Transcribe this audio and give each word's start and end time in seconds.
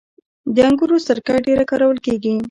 د 0.55 0.57
انګورو 0.67 0.97
سرکه 1.07 1.35
ډیره 1.47 1.63
کارول 1.71 1.97
کیږي. 2.05 2.31